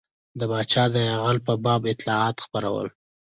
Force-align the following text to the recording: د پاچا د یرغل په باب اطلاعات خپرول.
د 0.39 0.41
پاچا 0.51 0.83
د 0.93 0.95
یرغل 1.07 1.37
په 1.47 1.53
باب 1.65 1.81
اطلاعات 1.93 2.37
خپرول. 2.45 2.87